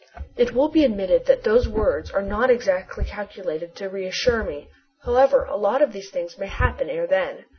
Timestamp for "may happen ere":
6.39-7.05